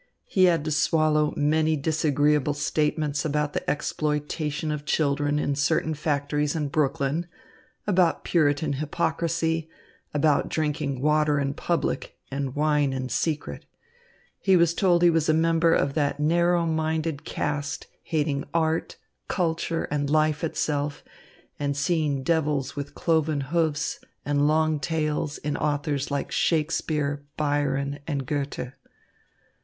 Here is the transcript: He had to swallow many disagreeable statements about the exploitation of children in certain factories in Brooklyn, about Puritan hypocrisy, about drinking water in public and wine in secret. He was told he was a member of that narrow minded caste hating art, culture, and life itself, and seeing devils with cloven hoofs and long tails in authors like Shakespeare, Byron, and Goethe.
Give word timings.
He 0.25 0.45
had 0.45 0.65
to 0.65 0.71
swallow 0.71 1.31
many 1.37 1.75
disagreeable 1.75 2.55
statements 2.55 3.23
about 3.23 3.53
the 3.53 3.69
exploitation 3.69 4.71
of 4.71 4.83
children 4.83 5.37
in 5.37 5.53
certain 5.53 5.93
factories 5.93 6.55
in 6.55 6.69
Brooklyn, 6.69 7.27
about 7.85 8.23
Puritan 8.23 8.73
hypocrisy, 8.81 9.69
about 10.11 10.49
drinking 10.49 11.01
water 11.03 11.39
in 11.39 11.53
public 11.53 12.17
and 12.31 12.55
wine 12.55 12.93
in 12.93 13.09
secret. 13.09 13.67
He 14.39 14.57
was 14.57 14.73
told 14.73 15.03
he 15.03 15.11
was 15.11 15.29
a 15.29 15.35
member 15.35 15.71
of 15.71 15.93
that 15.93 16.19
narrow 16.19 16.65
minded 16.65 17.23
caste 17.23 17.85
hating 18.01 18.45
art, 18.55 18.97
culture, 19.27 19.83
and 19.91 20.09
life 20.09 20.43
itself, 20.43 21.03
and 21.59 21.77
seeing 21.77 22.23
devils 22.23 22.75
with 22.75 22.95
cloven 22.95 23.41
hoofs 23.41 23.99
and 24.25 24.47
long 24.47 24.79
tails 24.79 25.37
in 25.37 25.55
authors 25.57 26.09
like 26.09 26.31
Shakespeare, 26.31 27.23
Byron, 27.37 27.99
and 28.07 28.25
Goethe. 28.25 28.69